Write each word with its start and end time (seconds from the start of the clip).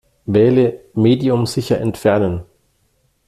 Wähle 0.25 0.85
"Medium 0.95 1.45
sicher 1.45 1.79
entfernen". 1.79 2.41